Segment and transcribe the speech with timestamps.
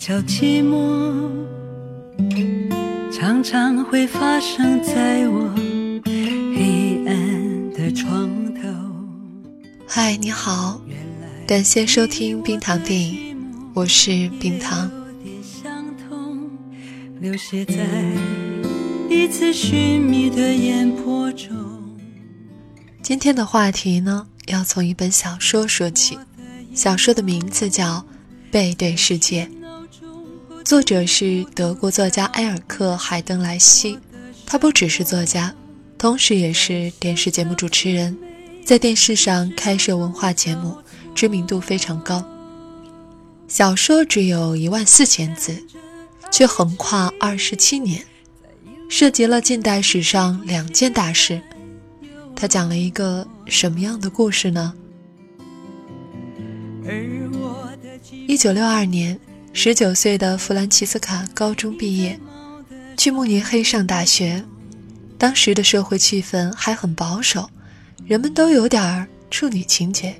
[0.00, 1.28] 叫寂寞，
[3.12, 5.54] 常常会发生在我
[6.56, 8.62] 黑暗的床头。
[9.86, 10.80] 嗨，你好，
[11.46, 13.36] 感谢收听冰糖电影，
[13.74, 14.90] 我是冰糖。
[17.20, 17.86] 流泻在
[19.06, 21.54] 彼此寻觅的眼波中。
[23.02, 26.18] 今天的话题呢，要从一本小说说起，
[26.74, 28.02] 小说的名字叫。
[28.52, 29.48] 背对世界，
[30.70, 33.98] 作者是德国作家埃尔克·海登莱希。
[34.46, 35.52] 他不只是作家，
[35.98, 38.16] 同时也是电视节目主持人，
[38.64, 40.78] 在电视上开设文化节目，
[41.12, 42.24] 知名度非常高。
[43.48, 45.60] 小说只有一万四千字，
[46.30, 48.04] 却横跨二十七年，
[48.88, 51.42] 涉及了近代史上两件大事。
[52.36, 54.72] 他讲了一个什么样的故事呢？
[58.28, 59.18] 一九六二年，
[59.52, 62.18] 十九岁的弗兰奇斯卡高中毕业，
[62.96, 64.42] 去慕尼黑上大学。
[65.18, 67.50] 当时的社会气氛还很保守，
[68.06, 70.14] 人们都有点儿处女情节，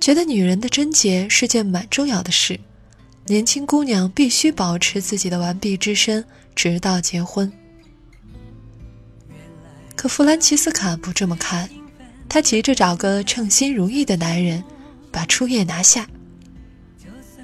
[0.00, 2.58] 觉得女人的贞洁是件蛮重要的事，
[3.26, 7.52] 年轻姑娘必须保持自己的完璧之身，直到结婚。
[9.94, 11.68] 可弗兰奇斯卡不这么看，
[12.28, 14.64] 她急着找个称心如意的男人，
[15.10, 16.06] 把初夜拿下。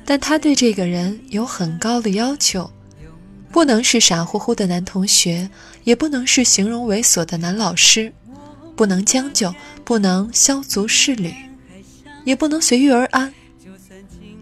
[0.08, 2.70] 但他对这个人有很高的要求，
[3.52, 5.50] 不能是傻乎乎的男同学，
[5.84, 8.10] 也不能是形容猥琐的男老师，
[8.74, 9.54] 不能将就，
[9.84, 11.30] 不能削足适履，
[12.24, 13.30] 也不能随遇而安。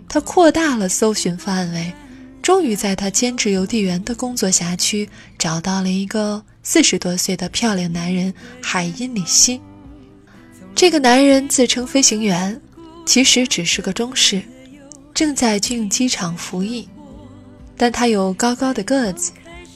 [0.08, 1.92] 他扩大了搜寻范围，
[2.40, 9.60] 终于在他兼职邮递员的工作辖区找到了一个四十多岁的漂亮男人海因里希。
[10.76, 12.60] 这个男人自称飞行员，
[13.04, 14.40] 其实只是个中士。
[15.16, 16.86] 正在军用机场服役，
[17.74, 19.32] 但他有高高的个子，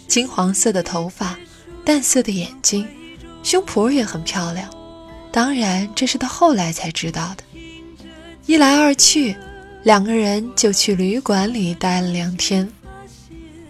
[0.07, 1.35] 金黄色的头发，
[1.83, 2.87] 淡色的眼睛，
[3.43, 4.69] 胸脯也很漂亮。
[5.33, 7.45] 当然，这是他后来才知道的。
[8.45, 9.35] 一来二去，
[9.83, 12.71] 两个人就去旅馆里待了两天，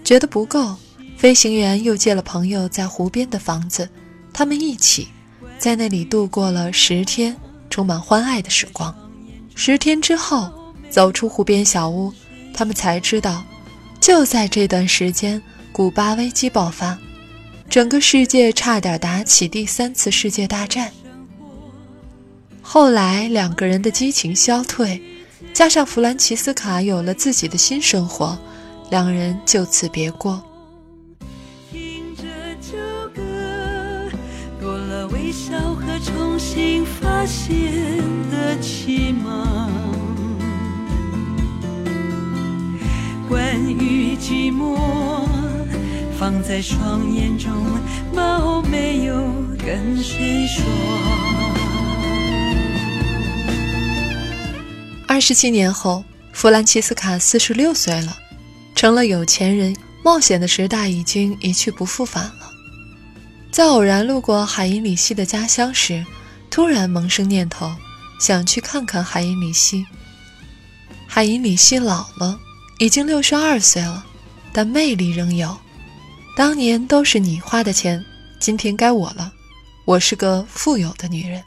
[0.03, 0.75] 觉得不够，
[1.17, 3.89] 飞行员又借了朋友在湖边的房子，
[4.33, 5.07] 他们一起
[5.57, 7.37] 在那里度过了十天
[7.71, 8.93] 充满欢爱的时光。
[9.55, 10.53] 十天之后。
[10.91, 12.13] 走出湖边小屋，
[12.53, 13.45] 他们才知道，
[14.01, 15.41] 就在这段时间，
[15.71, 16.99] 古巴危机爆发，
[17.69, 20.91] 整个世界差点打起第三次世界大战。
[22.61, 25.01] 后来两个人的激情消退，
[25.53, 28.39] 加上弗兰奇斯卡有了自己的新生活，
[28.91, 30.43] 两人就此别过。
[31.71, 32.23] 听着
[32.61, 32.79] 旧
[33.15, 33.23] 歌，
[34.61, 37.53] 多了微笑和重新发现
[38.31, 39.90] 的期望。
[43.31, 44.77] 关于寂寞，
[46.19, 47.53] 放在双眼中，
[48.13, 49.15] 猫没有
[49.57, 50.65] 跟谁说。
[55.07, 56.03] 二十七年后，
[56.33, 58.19] 弗兰奇斯卡四十六岁了，
[58.75, 59.77] 成了有钱人。
[60.03, 62.51] 冒险的时代已经一去不复返了。
[63.53, 66.05] 在偶然路过海因里希的家乡时，
[66.51, 67.71] 突然萌生念头，
[68.19, 69.87] 想去看看海因里希。
[71.07, 72.41] 海因里希老了。
[72.81, 74.07] 已经六十二岁了，
[74.55, 75.55] 但魅力仍有。
[76.35, 78.03] 当年都是你花的钱，
[78.39, 79.31] 今天该我了。
[79.85, 81.45] 我是个富有的女人。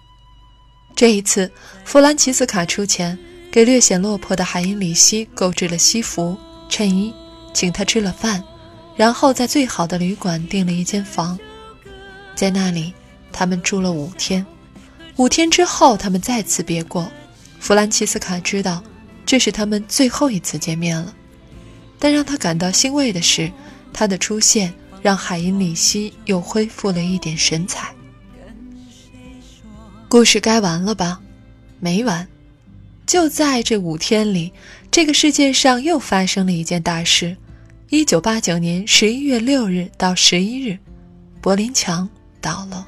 [0.95, 1.51] 这一次，
[1.85, 3.17] 弗兰奇斯卡出钱，
[3.51, 6.37] 给略显落魄的海因里希购置了西服、
[6.69, 7.11] 衬衣，
[7.51, 8.43] 请他吃了饭，
[8.95, 11.39] 然后在最好的旅馆订了一间房，
[12.35, 12.93] 在那里
[13.31, 14.45] 他们住了五天。
[15.15, 17.11] 五天之后，他们再次别过。
[17.59, 18.83] 弗兰奇斯卡知道，
[19.25, 21.11] 这是他们最后一次见面了。
[22.03, 23.49] 但让他感到欣慰的是，
[23.93, 27.95] 他的出现让海因里希又恢复了一点神采。
[30.09, 31.21] 故事该完了吧？
[31.79, 32.27] 没完！
[33.05, 34.51] 就在这五天里，
[34.91, 37.37] 这个世界上又发生了一件大事：
[37.87, 40.77] 一九八九年十一月六日到十一日，
[41.39, 42.09] 柏林墙
[42.41, 42.85] 倒了。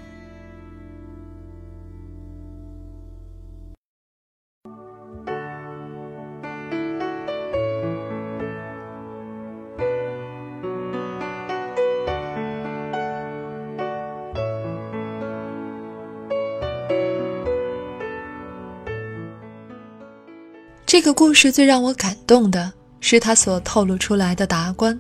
[20.95, 22.71] 这个故事最让我感动的
[23.01, 24.97] 是他所透露出来的达观。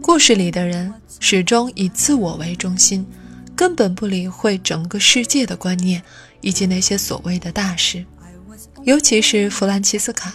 [0.00, 3.04] 故事里的人始终以自我为中心，
[3.56, 6.00] 根本不理会整个世界的观念
[6.40, 8.06] 以及那些所谓的大事。
[8.84, 10.32] 尤其是弗兰奇斯卡，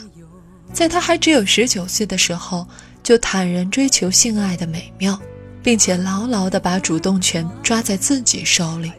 [0.74, 2.68] 在他还只有十九岁的时候，
[3.02, 5.18] 就坦然追求性爱的美妙，
[5.64, 8.92] 并且牢牢地把主动权抓在自己手里，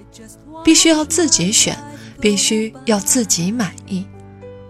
[0.64, 1.78] 必须要自己选，
[2.22, 4.06] 必须要自己满意，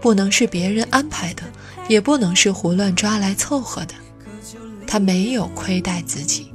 [0.00, 1.42] 不能是别人安排的，
[1.88, 3.94] 也不能是胡乱抓来凑合的。
[4.86, 6.50] 他没有亏待自己，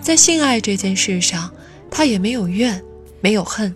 [0.00, 1.52] 在性爱这件事上，
[1.90, 2.82] 他也没有怨，
[3.20, 3.74] 没有恨，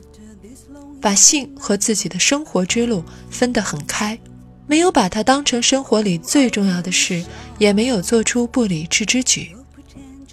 [1.00, 4.18] 把性和自己的生活之路分得很开，
[4.66, 7.24] 没有把它当成生活里最重要的事，
[7.58, 9.56] 也没有做出不理智之举。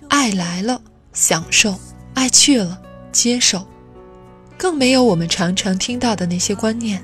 [0.08, 0.82] 爱来了，
[1.14, 1.74] 享受；
[2.14, 2.80] 爱去了，
[3.12, 3.66] 接受。
[4.56, 7.04] 更没有我们常常听到的那些观念：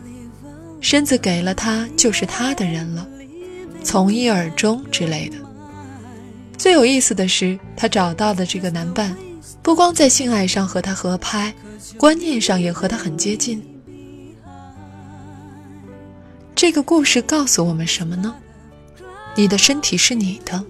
[0.81, 3.07] 身子给了他，就是他的人了，
[3.83, 5.37] 从一而终之类的。
[6.57, 9.15] 最有意思的是，他找到的这个男伴，
[9.61, 11.53] 不光在性爱上和他合拍，
[11.97, 13.63] 观念上也和他很接近。
[16.55, 18.33] 这个故事告诉我们什么呢？
[19.35, 20.63] 你的身体是你的，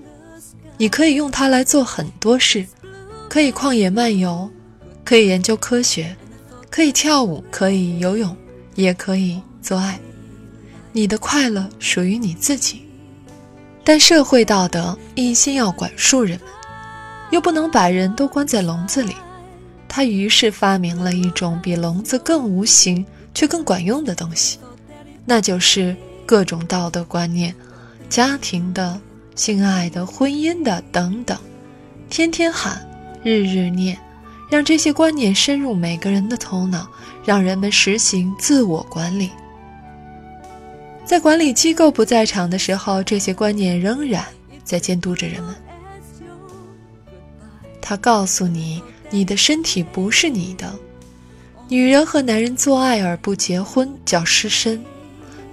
[0.77, 2.65] 你可以用它来做很多事，
[3.29, 4.49] 可以旷野漫游，
[5.03, 6.15] 可以研究科学，
[6.71, 8.35] 可以跳舞，可以游泳，
[8.73, 9.99] 也可以做爱。
[10.91, 12.83] 你的快乐属于你自己。
[13.83, 16.47] 但社会道德一心要管束人们，
[17.31, 19.15] 又不能把人都关在笼子里，
[19.87, 24.57] 他于是发明了一种比笼子更无形却更管用的东西，
[25.25, 25.95] 那就是
[26.25, 27.53] 各种道德观念、
[28.09, 28.99] 家庭的、
[29.35, 31.37] 性爱的、婚姻的等等，
[32.09, 32.83] 天天喊，
[33.23, 33.95] 日日念，
[34.49, 36.87] 让这些观念深入每个人的头脑，
[37.23, 39.29] 让人们实行自我管理。
[41.05, 44.25] 在管理机构不在场的时候，这些观念仍然
[44.63, 45.55] 在监督着人们。
[47.79, 48.81] 他告诉你，
[49.11, 50.73] 你的身体不是你的。
[51.67, 54.83] 女人和男人做爱而不结婚叫失身，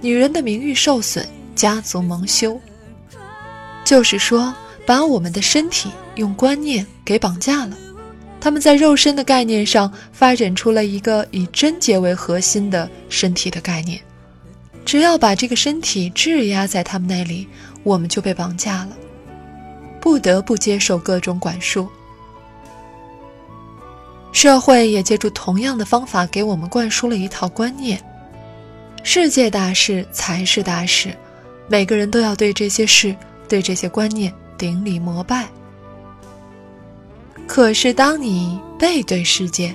[0.01, 1.23] 女人的名誉受损，
[1.55, 2.59] 家族蒙羞。
[3.85, 4.53] 就是说，
[4.87, 7.77] 把我们的身体用观念给绑架了。
[8.41, 14.01] 他们在肉身的概念上发展出了一个以贞洁为核心的身体的概念。
[14.85, 17.47] 只要把这个身体质押在他们那里，
[17.83, 18.89] 我们就被绑架了，
[19.99, 21.87] 不得不接受各种管束。
[24.31, 28.03] 社会也借助同样的方法给我们灌输了一套观念：
[29.03, 31.15] 世界大事才是大事，
[31.67, 33.15] 每个人都要对这些事、
[33.47, 35.47] 对这些观念顶礼膜拜。
[37.45, 39.73] 可是，当你背对世界，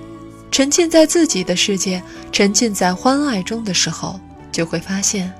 [0.50, 2.02] 沉浸在自己的世界，
[2.32, 4.18] 沉浸在欢爱中的时候，
[4.58, 5.32] 就会发现，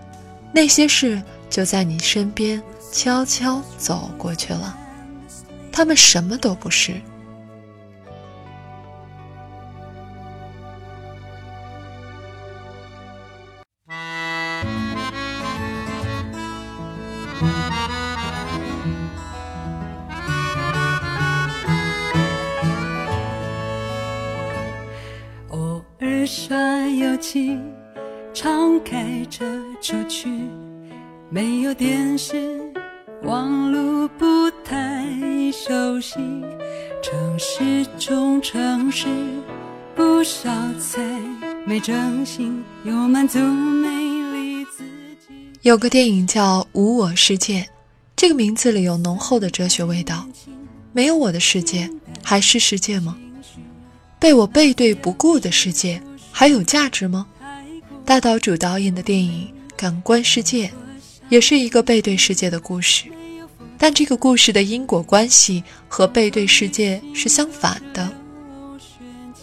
[0.53, 1.20] 那些事
[1.50, 2.62] 就在你身边
[2.93, 4.79] 悄悄走过去了，
[5.73, 6.94] 他们什么都不是。
[28.35, 29.44] 敞开这
[29.80, 30.28] 首曲，
[31.30, 32.73] 没有电视，
[33.23, 35.04] 网路不太
[35.52, 36.16] 熟悉。
[37.02, 39.06] 城市中城市，
[39.94, 41.00] 不少菜
[41.66, 43.88] 没正形，又满足美
[44.32, 44.85] 丽自
[45.26, 45.35] 己。
[45.62, 47.62] 有个电影叫《无我世界》，
[48.14, 50.26] 这个名字里有浓厚的哲学味道。
[50.92, 51.90] 没有我的世界，
[52.23, 53.16] 还是世界吗？
[54.18, 57.26] 被我背对不顾的世界，还有价值吗？
[58.09, 60.67] 大岛主导演的电影《感官世界》
[61.29, 63.05] 也是一个背对世界的故事，
[63.77, 68.11] 但这个故事的因果关系和背对世界是相反的。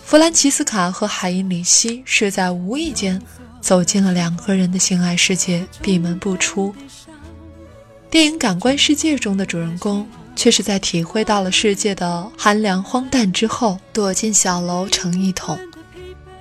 [0.04, 3.22] 弗兰奇斯卡和海因里希是在无意间
[3.62, 6.74] 走进了两个人的性爱世界，闭门不出。
[8.10, 15.56] 电影《感官世界》中的主人公却是在体会到了世界的寒凉荒诞之后，躲进小楼成一统。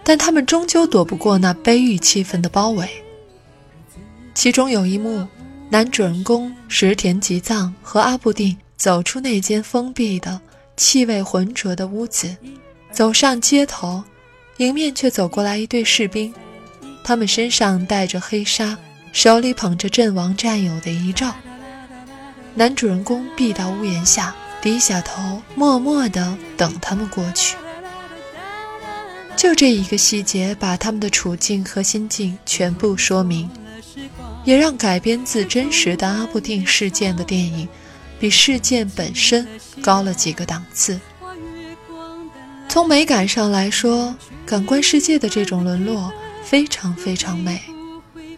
[0.05, 2.87] 但他们终究躲不过那悲郁气氛的包围。
[4.35, 5.27] 其中有一幕，
[5.71, 10.41] 男主人公石田吉藏和阿布定走出那间封闭的、
[10.77, 12.37] 气味浑浊的屋子，
[12.93, 14.05] 走上街头，
[14.59, 16.33] 迎面却走过来一对士兵，
[17.03, 18.77] 他们身上带着黑纱，
[19.13, 21.35] 手里捧着阵亡战友的遗照。
[22.55, 27.57] 男主人公避到屋檐下，低下头，默默地等他们过去。
[29.37, 33.49] 就这一个细节，把他们的处境和心境全部说明。
[34.45, 37.67] 也让改编自真实的阿布定事件的电影，
[38.21, 39.47] 比事件本身
[39.81, 41.01] 高了几个档次。
[42.69, 44.15] 从美感上来说，
[44.45, 46.13] 感官世界的这种沦落
[46.43, 47.59] 非常非常美。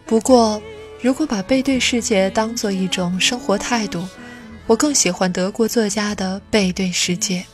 [0.05, 0.61] 不过，
[1.01, 4.07] 如果把背对世界当做一种生活态度，
[4.65, 7.45] 我更喜欢德国作家的背对世界，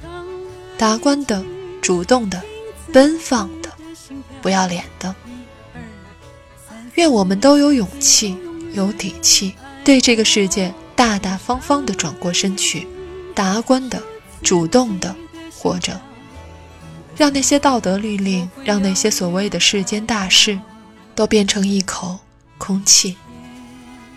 [0.78, 1.44] 达观的、
[1.82, 2.40] 主动的、
[2.94, 3.70] 奔放的、
[4.40, 5.14] 不要脸的。
[6.94, 8.38] 愿我们都有勇气、
[8.74, 12.88] 有底气，对这个世界大大方方地转过身去，
[13.34, 14.00] 达观的、
[14.44, 15.16] 主动的
[15.58, 16.00] 活着，
[17.18, 20.60] 让那些道德律令，让那些所谓的世间大事，
[21.16, 22.20] 都变成一口
[22.60, 23.18] 空气。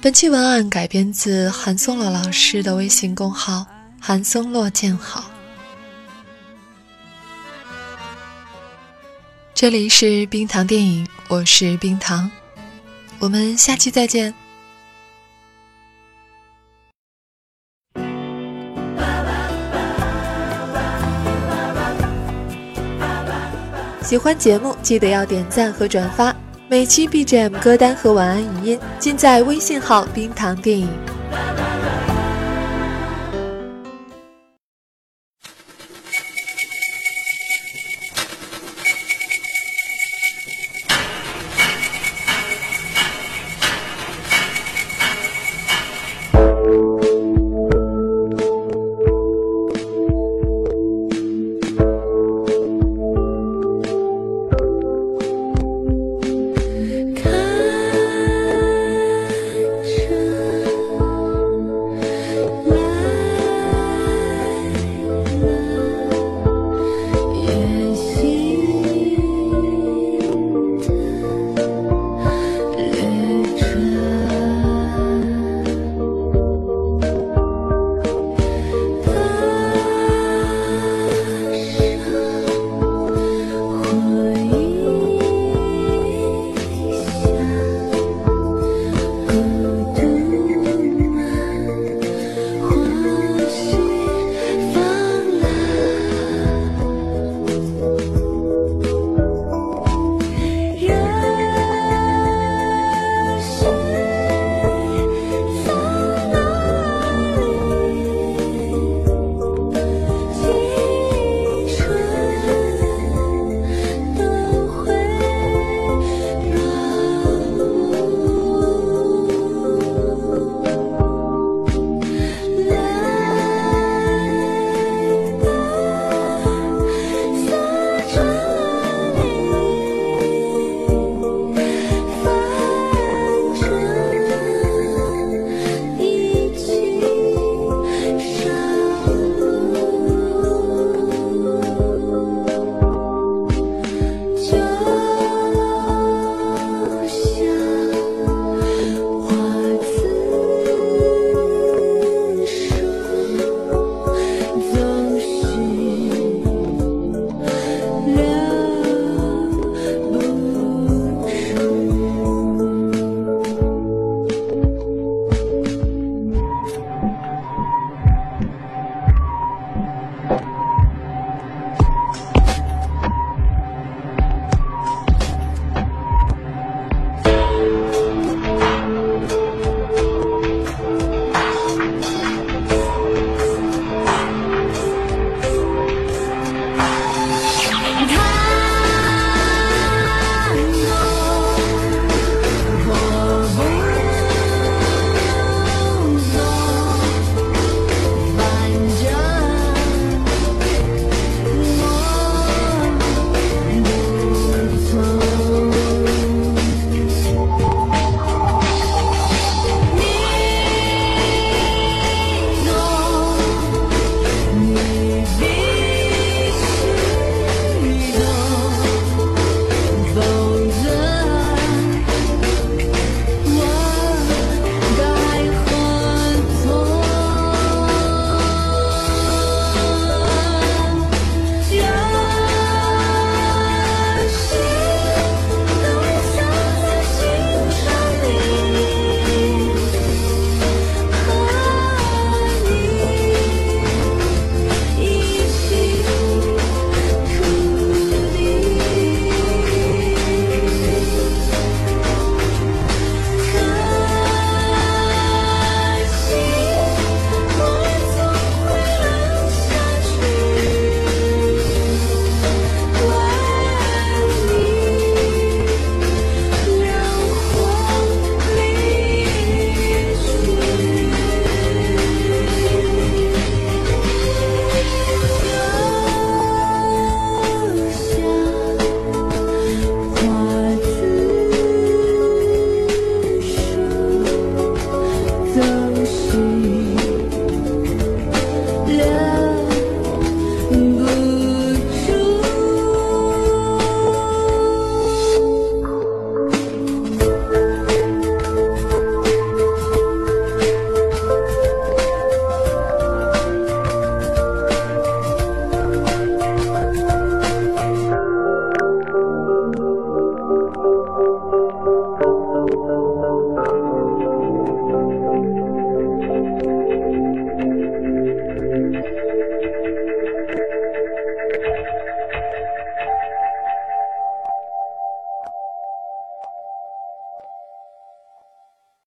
[0.03, 3.65] 本期文案改编自韩松洛老师的微信公号
[3.99, 5.25] “韩松洛见好”。
[9.59, 12.31] 这里是冰糖电影，我是冰糖。
[13.19, 14.35] 我们下期再见。
[24.03, 26.37] 喜欢节目记得要点赞和转发，
[26.69, 30.87] 每期 BGM 歌单和晚安语音尽在微信号“冰糖电影”。